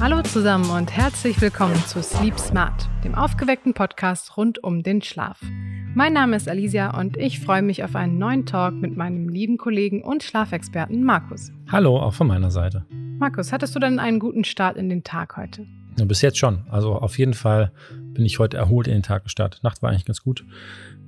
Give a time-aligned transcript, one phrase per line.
[0.00, 5.40] Hallo zusammen und herzlich willkommen zu Sleep Smart, dem aufgeweckten Podcast rund um den Schlaf.
[5.94, 9.58] Mein Name ist Alicia und ich freue mich auf einen neuen Talk mit meinem lieben
[9.58, 11.50] Kollegen und Schlafexperten Markus.
[11.70, 12.86] Hallo, auch von meiner Seite.
[13.18, 15.66] Markus, hattest du denn einen guten Start in den Tag heute?
[15.98, 16.60] Ja, bis jetzt schon.
[16.70, 17.72] Also auf jeden Fall
[18.18, 19.62] bin ich heute erholt in den Tag gestartet.
[19.62, 20.44] Nacht war eigentlich ganz gut.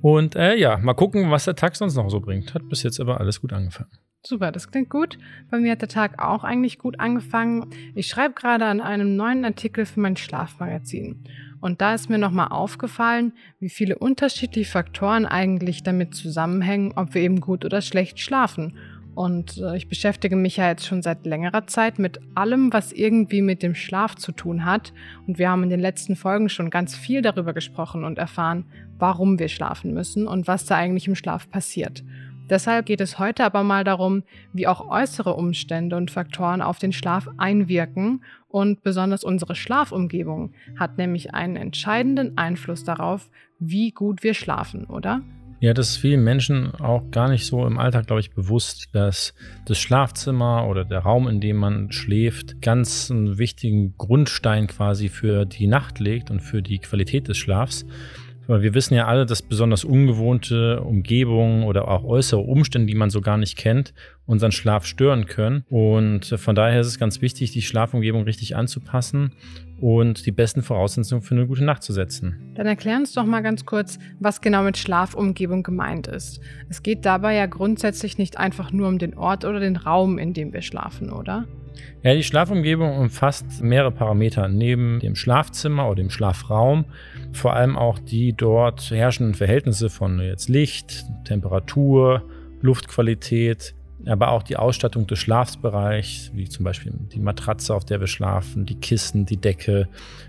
[0.01, 2.53] Und äh, ja, mal gucken, was der Tag sonst noch so bringt.
[2.53, 3.91] Hat bis jetzt aber alles gut angefangen.
[4.25, 5.19] Super, das klingt gut.
[5.49, 7.65] Bei mir hat der Tag auch eigentlich gut angefangen.
[7.95, 11.25] Ich schreibe gerade an einem neuen Artikel für mein Schlafmagazin.
[11.59, 17.23] Und da ist mir nochmal aufgefallen, wie viele unterschiedliche Faktoren eigentlich damit zusammenhängen, ob wir
[17.23, 18.77] eben gut oder schlecht schlafen.
[19.13, 23.41] Und äh, ich beschäftige mich ja jetzt schon seit längerer Zeit mit allem, was irgendwie
[23.41, 24.93] mit dem Schlaf zu tun hat.
[25.27, 28.65] Und wir haben in den letzten Folgen schon ganz viel darüber gesprochen und erfahren,
[28.97, 32.03] warum wir schlafen müssen und was da eigentlich im Schlaf passiert.
[32.49, 36.91] Deshalb geht es heute aber mal darum, wie auch äußere Umstände und Faktoren auf den
[36.91, 44.33] Schlaf einwirken und besonders unsere Schlafumgebung hat nämlich einen entscheidenden Einfluss darauf, wie gut wir
[44.33, 45.21] schlafen, oder?
[45.61, 49.35] Ja, das ist vielen Menschen auch gar nicht so im Alltag, glaube ich, bewusst, dass
[49.67, 55.45] das Schlafzimmer oder der Raum, in dem man schläft, ganz einen wichtigen Grundstein quasi für
[55.45, 57.85] die Nacht legt und für die Qualität des Schlafs.
[58.47, 63.21] Wir wissen ja alle, dass besonders ungewohnte Umgebungen oder auch äußere Umstände, die man so
[63.21, 63.93] gar nicht kennt,
[64.25, 65.63] unseren Schlaf stören können.
[65.69, 69.31] Und von daher ist es ganz wichtig, die Schlafumgebung richtig anzupassen
[69.79, 72.53] und die besten Voraussetzungen für eine gute Nacht zu setzen.
[72.55, 76.41] Dann erklär uns doch mal ganz kurz, was genau mit Schlafumgebung gemeint ist.
[76.69, 80.33] Es geht dabei ja grundsätzlich nicht einfach nur um den Ort oder den Raum, in
[80.33, 81.47] dem wir schlafen, oder?
[82.03, 84.47] Ja, die Schlafumgebung umfasst mehrere Parameter.
[84.47, 86.85] Neben dem Schlafzimmer oder dem Schlafraum
[87.31, 92.23] vor allem auch die dort herrschenden Verhältnisse von jetzt Licht, Temperatur,
[92.61, 93.75] Luftqualität,
[94.05, 98.65] aber auch die Ausstattung des Schlafsbereichs, wie zum Beispiel die Matratze, auf der wir schlafen,
[98.65, 99.87] die Kissen, die Decke.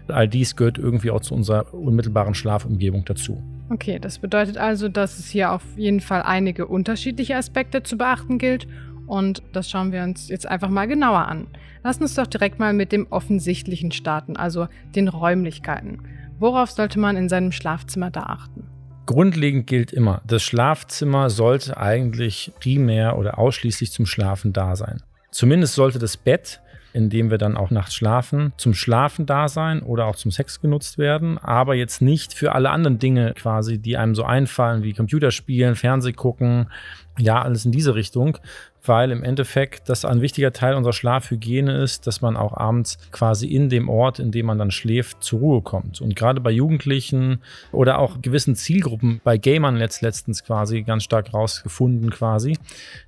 [0.09, 3.43] All dies gehört irgendwie auch zu unserer unmittelbaren Schlafumgebung dazu.
[3.71, 8.39] Okay, das bedeutet also, dass es hier auf jeden Fall einige unterschiedliche Aspekte zu beachten
[8.39, 8.67] gilt
[9.13, 11.47] und das schauen wir uns jetzt einfach mal genauer an.
[11.85, 16.01] Lass uns doch direkt mal mit dem Offensichtlichen starten, also den Räumlichkeiten.
[16.39, 18.67] Worauf sollte man in seinem Schlafzimmer da achten?
[19.05, 25.03] Grundlegend gilt immer, das Schlafzimmer sollte eigentlich primär oder ausschließlich zum Schlafen da sein.
[25.31, 26.63] Zumindest sollte das Bett,
[26.95, 30.63] in dem wir dann auch nachts schlafen, zum Schlafen da sein oder auch zum Sex
[30.63, 34.95] genutzt werden, aber jetzt nicht für alle anderen Dinge quasi, die einem so einfallen, wie
[34.95, 36.71] Computerspielen, Fernseh gucken,
[37.19, 38.39] ja, alles in diese Richtung,
[38.85, 43.47] weil im Endeffekt das ein wichtiger Teil unserer Schlafhygiene ist, dass man auch abends quasi
[43.47, 46.01] in dem Ort, in dem man dann schläft, zur Ruhe kommt.
[46.01, 51.33] Und gerade bei Jugendlichen oder auch gewissen Zielgruppen, bei Gamern letzt letztens quasi ganz stark
[51.33, 52.57] rausgefunden quasi,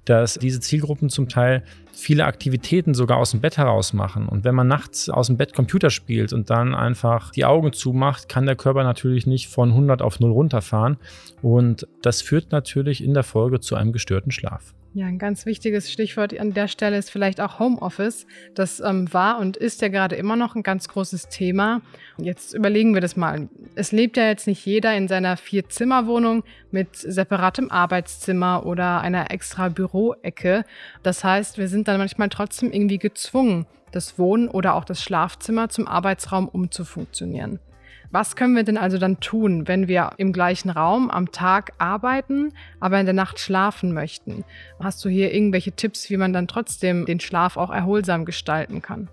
[0.05, 4.29] dass diese Zielgruppen zum Teil viele Aktivitäten sogar aus dem Bett heraus machen.
[4.29, 8.29] Und wenn man nachts aus dem Bett Computer spielt und dann einfach die Augen zumacht,
[8.29, 10.99] kann der Körper natürlich nicht von 100 auf 0 runterfahren.
[11.43, 14.75] Und das führt natürlich in der Folge zu einem gestörten Schlaf.
[14.97, 18.29] Ja, ein ganz wichtiges Stichwort an der Stelle ist vielleicht auch Homeoffice.
[18.55, 21.81] Das ähm, war und ist ja gerade immer noch ein ganz großes Thema.
[22.17, 23.49] Jetzt überlegen wir das mal.
[23.75, 29.69] Es lebt ja jetzt nicht jeder in seiner Vier-Zimmer-Wohnung mit separatem Arbeitszimmer oder einer extra
[29.69, 30.65] Büroecke.
[31.03, 35.71] Das heißt, wir sind dann manchmal trotzdem irgendwie gezwungen, das Wohn- oder auch das Schlafzimmer
[35.71, 37.59] zum Arbeitsraum umzufunktionieren.
[38.15, 42.53] Was können wir denn also dann tun, wenn wir im gleichen Raum am Tag arbeiten,
[42.79, 44.45] aber in der Nacht schlafen möchten?
[44.79, 49.09] Hast du hier irgendwelche Tipps, wie man dann trotzdem den Schlaf auch erholsam gestalten kann?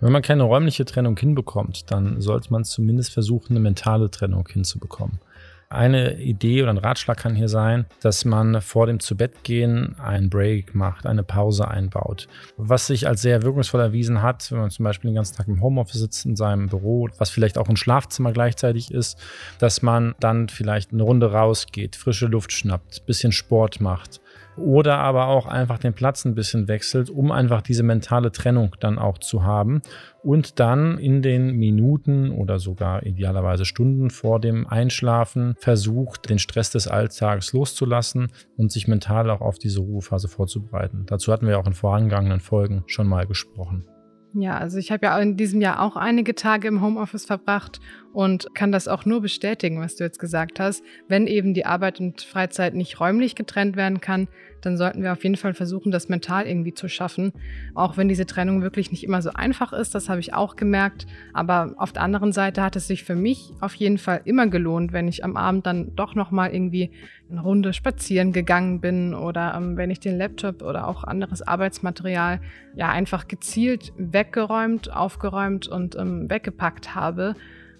[0.00, 5.20] Wenn man keine räumliche Trennung hinbekommt, dann sollte man zumindest versuchen, eine mentale Trennung hinzubekommen.
[5.68, 10.76] Eine Idee oder ein Ratschlag kann hier sein, dass man vor dem Zubettgehen einen Break
[10.76, 12.28] macht, eine Pause einbaut.
[12.56, 15.60] Was sich als sehr wirkungsvoll erwiesen hat, wenn man zum Beispiel den ganzen Tag im
[15.60, 19.18] Homeoffice sitzt in seinem Büro, was vielleicht auch ein Schlafzimmer gleichzeitig ist,
[19.58, 24.20] dass man dann vielleicht eine Runde rausgeht, frische Luft schnappt, bisschen Sport macht
[24.56, 28.98] oder aber auch einfach den Platz ein bisschen wechselt, um einfach diese mentale Trennung dann
[28.98, 29.82] auch zu haben
[30.22, 36.70] und dann in den Minuten oder sogar idealerweise Stunden vor dem Einschlafen versucht, den Stress
[36.70, 41.04] des Alltags loszulassen und sich mental auch auf diese Ruhephase vorzubereiten.
[41.06, 43.84] Dazu hatten wir auch in vorangegangenen Folgen schon mal gesprochen.
[44.32, 47.80] Ja, also ich habe ja in diesem Jahr auch einige Tage im Homeoffice verbracht
[48.12, 50.84] und kann das auch nur bestätigen, was du jetzt gesagt hast.
[51.08, 54.28] Wenn eben die Arbeit und Freizeit nicht räumlich getrennt werden kann,
[54.60, 57.32] dann sollten wir auf jeden Fall versuchen, das mental irgendwie zu schaffen.
[57.74, 61.06] Auch wenn diese Trennung wirklich nicht immer so einfach ist, das habe ich auch gemerkt.
[61.32, 64.92] Aber auf der anderen Seite hat es sich für mich auf jeden Fall immer gelohnt,
[64.92, 66.90] wenn ich am Abend dann doch nochmal irgendwie
[67.30, 72.40] eine Runde spazieren gegangen bin oder ähm, wenn ich den Laptop oder auch anderes Arbeitsmaterial
[72.74, 77.34] ja einfach gezielt weggeräumt, aufgeräumt und ähm, weggepackt habe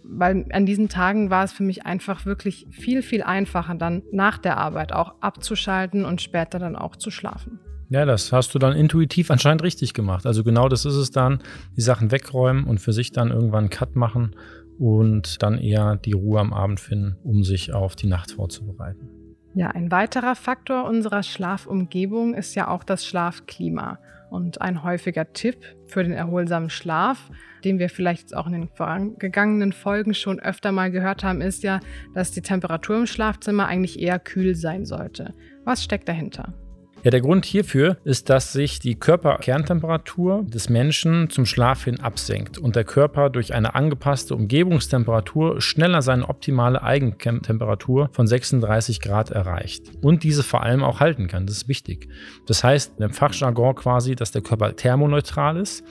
[0.09, 4.39] weil an diesen Tagen war es für mich einfach wirklich viel, viel einfacher, dann nach
[4.39, 7.61] der Arbeit auch abzuschalten und später dann auch zu schlafen.
[7.89, 10.27] Ja, das hast du dann intuitiv anscheinend richtig gemacht.
[10.27, 11.41] Also genau das ist es dann,
[11.77, 14.35] die Sachen wegräumen und für sich dann irgendwann einen Cut machen
[14.79, 19.09] und dann eher die Ruhe am Abend finden, um sich auf die Nacht vorzubereiten.
[19.55, 23.99] Ja, ein weiterer Faktor unserer Schlafumgebung ist ja auch das Schlafklima.
[24.31, 25.57] Und ein häufiger Tipp
[25.87, 27.31] für den erholsamen Schlaf,
[27.65, 31.81] den wir vielleicht auch in den vorangegangenen Folgen schon öfter mal gehört haben, ist ja,
[32.15, 35.35] dass die Temperatur im Schlafzimmer eigentlich eher kühl sein sollte.
[35.65, 36.66] Was steckt dahinter?
[37.07, 42.59] Ja, der Grund hierfür ist, dass sich die Körperkerntemperatur des Menschen zum Schlaf hin absenkt
[42.59, 49.93] und der Körper durch eine angepasste Umgebungstemperatur schneller seine optimale Eigentemperatur von 36 Grad erreicht
[50.03, 51.47] und diese vor allem auch halten kann.
[51.47, 52.09] Das ist wichtig.
[52.49, 55.85] Das heißt im Fachjargon quasi, dass der Körper thermoneutral ist.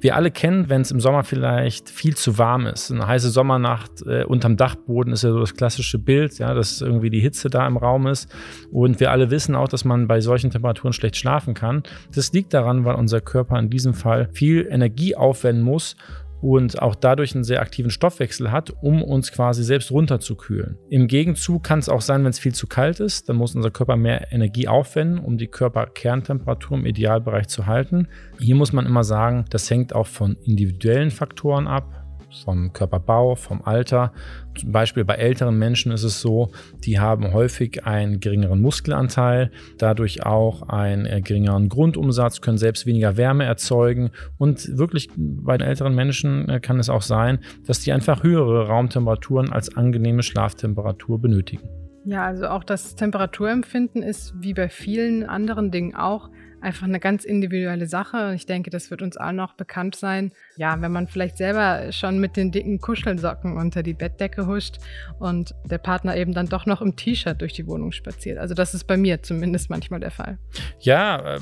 [0.00, 2.92] Wir alle kennen, wenn es im Sommer vielleicht viel zu warm ist.
[2.92, 7.10] Eine heiße Sommernacht äh, unterm Dachboden ist ja so das klassische Bild, ja, dass irgendwie
[7.10, 8.28] die Hitze da im Raum ist.
[8.70, 11.82] Und wir alle wissen auch, dass man bei solchen Temperaturen schlecht schlafen kann.
[12.14, 15.96] Das liegt daran, weil unser Körper in diesem Fall viel Energie aufwenden muss
[16.40, 20.78] und auch dadurch einen sehr aktiven Stoffwechsel hat, um uns quasi selbst runterzukühlen.
[20.88, 23.70] Im Gegenzug kann es auch sein, wenn es viel zu kalt ist, dann muss unser
[23.70, 28.08] Körper mehr Energie aufwenden, um die Körperkerntemperatur im Idealbereich zu halten.
[28.38, 32.07] Hier muss man immer sagen, das hängt auch von individuellen Faktoren ab
[32.44, 34.12] vom Körperbau, vom Alter.
[34.58, 36.50] Zum Beispiel bei älteren Menschen ist es so,
[36.84, 43.16] die haben häufig einen geringeren Muskelanteil, dadurch auch einen äh, geringeren Grundumsatz, können selbst weniger
[43.16, 44.10] Wärme erzeugen.
[44.36, 48.66] Und wirklich bei den älteren Menschen äh, kann es auch sein, dass die einfach höhere
[48.66, 51.68] Raumtemperaturen als angenehme Schlaftemperatur benötigen.
[52.04, 56.30] Ja, also auch das Temperaturempfinden ist wie bei vielen anderen Dingen auch
[56.60, 58.32] einfach eine ganz individuelle Sache.
[58.34, 60.32] Ich denke, das wird uns allen auch bekannt sein.
[60.56, 64.78] Ja, wenn man vielleicht selber schon mit den dicken Kuschelsocken unter die Bettdecke huscht
[65.18, 68.38] und der Partner eben dann doch noch im T-Shirt durch die Wohnung spaziert.
[68.38, 70.38] Also das ist bei mir zumindest manchmal der Fall.
[70.80, 71.40] Ja, äh,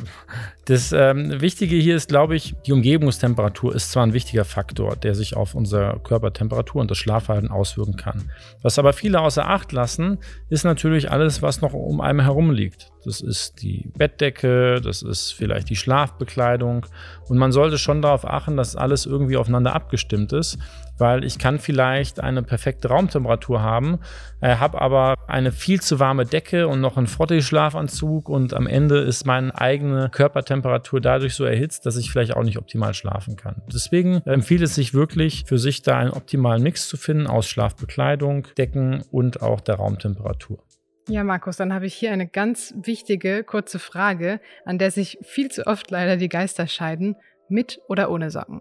[0.66, 5.14] das ähm, Wichtige hier ist, glaube ich, die Umgebungstemperatur ist zwar ein wichtiger Faktor, der
[5.14, 8.30] sich auf unsere Körpertemperatur und das Schlafverhalten auswirken kann.
[8.62, 12.90] Was aber viele außer Acht lassen, ist natürlich alles, was noch um einen herum liegt.
[13.06, 16.86] Das ist die Bettdecke, das ist vielleicht die Schlafbekleidung.
[17.28, 20.58] Und man sollte schon darauf achten, dass alles irgendwie aufeinander abgestimmt ist,
[20.98, 24.00] weil ich kann vielleicht eine perfekte Raumtemperatur haben,
[24.40, 28.98] äh, habe aber eine viel zu warme Decke und noch einen Frottee-Schlafanzug und am Ende
[28.98, 33.62] ist meine eigene Körpertemperatur dadurch so erhitzt, dass ich vielleicht auch nicht optimal schlafen kann.
[33.72, 38.48] Deswegen empfiehlt es sich wirklich, für sich da einen optimalen Mix zu finden aus Schlafbekleidung,
[38.58, 40.58] Decken und auch der Raumtemperatur.
[41.08, 45.50] Ja, Markus, dann habe ich hier eine ganz wichtige, kurze Frage, an der sich viel
[45.50, 47.16] zu oft leider die Geister scheiden.
[47.48, 48.60] Mit oder ohne Socken?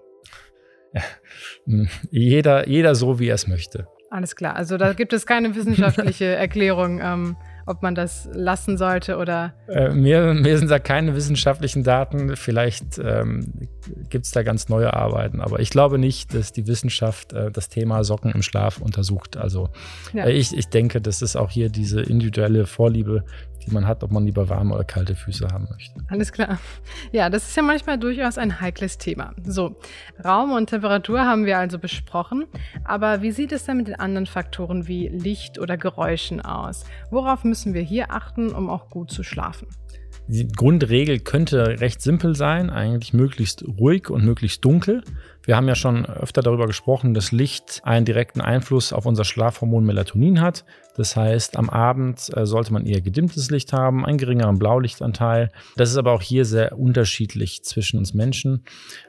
[0.94, 1.01] Ja,
[2.12, 3.88] jeder, jeder so, wie er es möchte.
[4.12, 4.56] Alles klar.
[4.56, 7.00] Also da gibt es keine wissenschaftliche Erklärung.
[7.01, 9.53] Ähm, ob man das lassen sollte oder.
[9.67, 12.35] Äh, mir, mir, sind da keine wissenschaftlichen Daten.
[12.35, 13.69] Vielleicht ähm,
[14.09, 17.69] gibt es da ganz neue Arbeiten, aber ich glaube nicht, dass die Wissenschaft äh, das
[17.69, 19.38] Thema Socken im Schlaf untersucht.
[19.38, 19.69] Also
[20.13, 20.25] ja.
[20.25, 23.25] äh, ich, ich denke, das ist auch hier diese individuelle Vorliebe,
[23.65, 26.00] die man hat, ob man lieber warme oder kalte Füße haben möchte.
[26.07, 26.60] Alles klar.
[27.12, 29.34] Ja, das ist ja manchmal durchaus ein heikles Thema.
[29.43, 29.75] So,
[30.24, 32.45] Raum und Temperatur haben wir also besprochen.
[32.84, 36.86] Aber wie sieht es denn mit den anderen Faktoren wie Licht oder Geräuschen aus?
[37.12, 39.67] Worauf müssen wir hier achten, um auch gut zu schlafen?
[40.27, 45.03] Die Grundregel könnte recht simpel sein, eigentlich möglichst ruhig und möglichst dunkel.
[45.46, 49.86] Wir haben ja schon öfter darüber gesprochen, dass Licht einen direkten Einfluss auf unser Schlafhormon
[49.86, 50.66] Melatonin hat.
[50.96, 55.52] Das heißt, am Abend äh, sollte man eher gedimmtes Licht haben, einen geringeren Blaulichtanteil.
[55.75, 58.64] Das ist aber auch hier sehr unterschiedlich zwischen uns Menschen.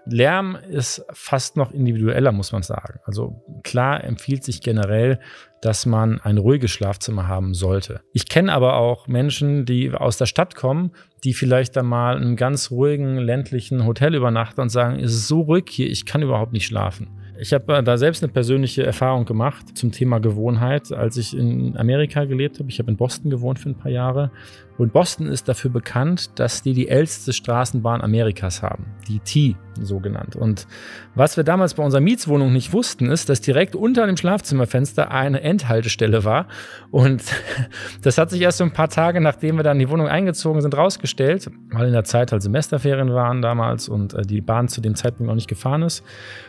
[0.05, 2.99] Lärm ist fast noch individueller, muss man sagen.
[3.05, 5.21] Also klar empfiehlt sich generell,
[5.63, 8.01] dass man ein ruhiges Schlafzimmer haben sollte.
[8.13, 10.93] Ich kenne aber auch Menschen, die aus der Stadt kommen,
[11.25, 15.29] die vielleicht dann mal in einem ganz ruhigen ländlichen Hotel übernachten und sagen, es ist
[15.29, 17.09] so ruhig hier, ich kann überhaupt nicht schlafen.
[17.39, 21.77] Ich habe äh, da selbst eine persönliche Erfahrung gemacht zum Thema Gewohnheit, als ich in
[21.77, 22.71] Amerika gelebt habe.
[22.71, 24.31] Ich habe in Boston gewohnt für ein paar Jahre
[24.79, 30.01] Und Boston ist dafür bekannt, dass die die älteste Straßenbahn Amerikas haben, die T so
[30.01, 30.37] genannt.
[30.37, 30.67] Und
[31.15, 35.41] was wir damals bei unserer Mietswohnung nicht wussten, ist, dass direkt unter dem Schlafzimmerfenster eine
[35.43, 36.47] Endhaltestelle war.
[36.91, 37.23] Und
[38.03, 40.61] das hat sich erst so ein paar Tage, nachdem wir dann in die Wohnung eingezogen
[40.61, 44.81] sind, rausgestellt, weil in der Zeit halt Semesterferien waren damals und äh, die Bahn zu
[44.81, 46.03] dem Zeitpunkt noch nicht gefahren ist.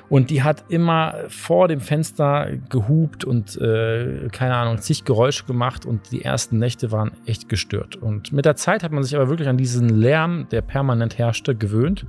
[0.10, 5.86] Und die hat immer vor dem Fenster gehupt und äh, keine Ahnung, zig Geräusche gemacht
[5.86, 7.98] und die ersten Nächte waren echt gestört.
[7.98, 11.56] Und mit der Zeit hat man sich aber wirklich an diesen Lärm, der permanent herrschte,
[11.56, 12.06] gewöhnt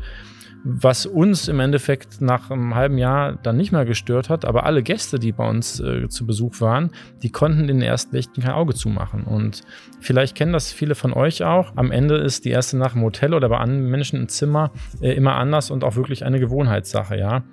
[0.64, 4.44] was uns im Endeffekt nach einem halben Jahr dann nicht mehr gestört hat.
[4.44, 6.90] Aber alle Gäste, die bei uns äh, zu Besuch waren,
[7.22, 9.24] die konnten den ersten Nächten kein Auge zumachen.
[9.24, 9.62] Und
[10.00, 11.72] vielleicht kennen das viele von euch auch.
[11.76, 15.12] Am Ende ist die erste Nacht im Hotel oder bei anderen Menschen im Zimmer äh,
[15.12, 17.44] immer anders und auch wirklich eine Gewohnheitssache, ja.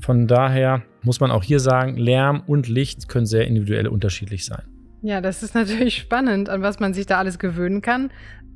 [0.00, 4.71] Von daher muss man auch hier sagen, Lärm und Licht können sehr individuell unterschiedlich sein.
[5.02, 8.10] Ja, das ist natürlich spannend, an was man sich da alles gewöhnen kann.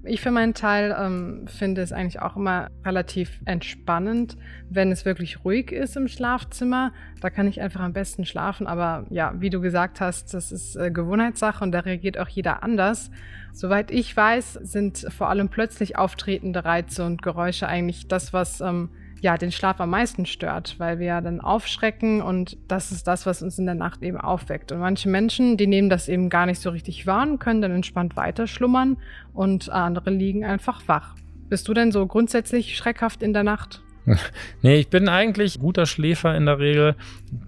[0.04, 4.36] Ich für meinen Teil ähm, finde es eigentlich auch immer relativ entspannend,
[4.70, 6.92] wenn es wirklich ruhig ist im Schlafzimmer.
[7.20, 8.68] Da kann ich einfach am besten schlafen.
[8.68, 12.62] Aber ja, wie du gesagt hast, das ist äh, Gewohnheitssache und da reagiert auch jeder
[12.62, 13.10] anders.
[13.52, 18.90] Soweit ich weiß, sind vor allem plötzlich auftretende Reize und Geräusche eigentlich das, was ähm,
[19.26, 23.42] ja, den Schlaf am meisten stört, weil wir dann aufschrecken und das ist das, was
[23.42, 24.71] uns in der Nacht eben aufweckt.
[24.71, 27.73] Und manche Menschen, die nehmen das eben gar nicht so richtig wahr und können dann
[27.73, 28.99] entspannt weiter schlummern
[29.35, 31.16] und andere liegen einfach wach.
[31.49, 33.83] Bist du denn so grundsätzlich schreckhaft in der Nacht?
[34.62, 36.95] nee, ich bin eigentlich guter Schläfer in der Regel.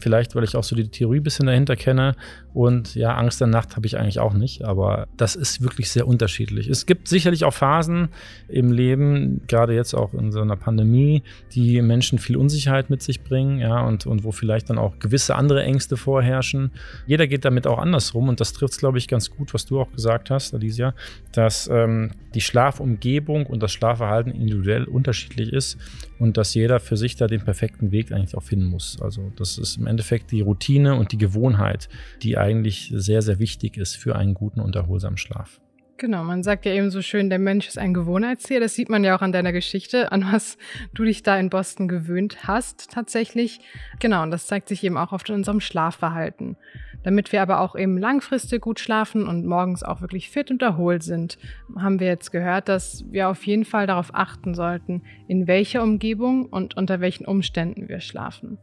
[0.01, 2.17] Vielleicht, weil ich auch so die Theorie ein bisschen dahinter kenne.
[2.59, 4.65] Und ja, Angst der Nacht habe ich eigentlich auch nicht.
[4.65, 6.67] Aber das ist wirklich sehr unterschiedlich.
[6.67, 8.09] Es gibt sicherlich auch Phasen
[8.49, 11.23] im Leben, gerade jetzt auch in so einer Pandemie,
[11.53, 13.61] die Menschen viel Unsicherheit mit sich bringen.
[13.61, 16.73] Ja, und, und wo vielleicht dann auch gewisse andere Ängste vorherrschen.
[17.07, 18.29] Jeder geht damit auch andersrum.
[18.29, 20.95] Und das trifft es, glaube ich, ganz gut, was du auch gesagt hast, Alicia,
[21.31, 25.79] dass ähm, die Schlafumgebung und das Schlafverhalten individuell unterschiedlich ist
[26.19, 29.01] und dass jeder für sich da den perfekten Weg eigentlich auch finden muss.
[29.01, 31.89] Also das ist im Endeffekt die Routine und die Gewohnheit,
[32.23, 35.61] die eigentlich sehr, sehr wichtig ist für einen guten und erholsamen Schlaf.
[35.99, 38.61] Genau, man sagt ja eben so schön, der Mensch ist ein Gewohnheitstier.
[38.61, 40.57] Das sieht man ja auch an deiner Geschichte, an was
[40.95, 43.61] du dich da in Boston gewöhnt hast tatsächlich.
[43.99, 46.57] Genau, und das zeigt sich eben auch oft in unserem Schlafverhalten.
[47.03, 51.03] Damit wir aber auch eben langfristig gut schlafen und morgens auch wirklich fit und erholt
[51.03, 51.37] sind,
[51.77, 56.47] haben wir jetzt gehört, dass wir auf jeden Fall darauf achten sollten, in welcher Umgebung
[56.47, 58.59] und unter welchen Umständen wir schlafen.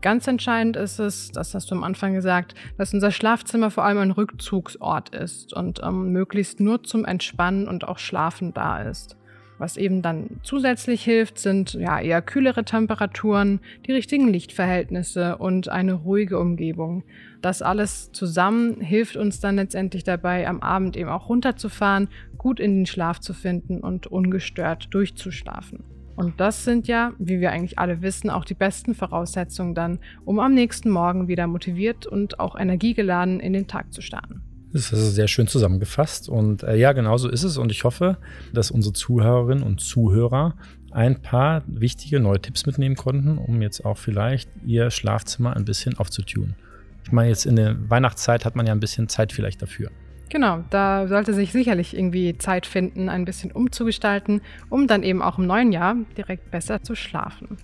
[0.00, 3.98] Ganz entscheidend ist es, das hast du am Anfang gesagt, dass unser Schlafzimmer vor allem
[3.98, 9.16] ein Rückzugsort ist und ähm, möglichst nur zum Entspannen und auch Schlafen da ist.
[9.58, 15.94] Was eben dann zusätzlich hilft, sind ja eher kühlere Temperaturen, die richtigen Lichtverhältnisse und eine
[15.94, 17.02] ruhige Umgebung.
[17.42, 22.76] Das alles zusammen hilft uns dann letztendlich dabei, am Abend eben auch runterzufahren, gut in
[22.76, 25.97] den Schlaf zu finden und ungestört durchzuschlafen.
[26.18, 30.40] Und das sind ja, wie wir eigentlich alle wissen, auch die besten Voraussetzungen dann, um
[30.40, 34.42] am nächsten Morgen wieder motiviert und auch energiegeladen in den Tag zu starten.
[34.72, 36.28] Das ist sehr schön zusammengefasst.
[36.28, 37.56] Und äh, ja, genau so ist es.
[37.56, 38.16] Und ich hoffe,
[38.52, 40.56] dass unsere Zuhörerinnen und Zuhörer
[40.90, 45.98] ein paar wichtige neue Tipps mitnehmen konnten, um jetzt auch vielleicht ihr Schlafzimmer ein bisschen
[45.98, 46.56] aufzutun.
[47.04, 49.92] Ich meine, jetzt in der Weihnachtszeit hat man ja ein bisschen Zeit vielleicht dafür.
[50.30, 55.38] Genau, da sollte sich sicherlich irgendwie Zeit finden, ein bisschen umzugestalten, um dann eben auch
[55.38, 57.56] im neuen Jahr direkt besser zu schlafen.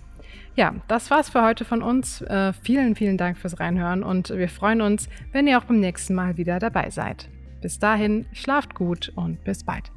[0.55, 2.21] Ja, das war's für heute von uns.
[2.21, 6.15] Äh, vielen, vielen Dank fürs Reinhören und wir freuen uns, wenn ihr auch beim nächsten
[6.15, 7.29] Mal wieder dabei seid.
[7.61, 9.94] Bis dahin, schlaft gut und bis bald.